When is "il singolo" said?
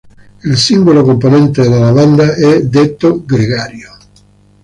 0.45-1.03